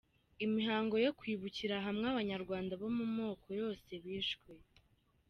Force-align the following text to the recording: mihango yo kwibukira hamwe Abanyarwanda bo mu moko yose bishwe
mihango 0.55 0.95
yo 1.05 1.11
kwibukira 1.19 1.75
hamwe 1.85 2.05
Abanyarwanda 2.13 2.73
bo 2.81 2.89
mu 2.97 3.05
moko 3.17 3.47
yose 3.61 3.91
bishwe 4.03 4.51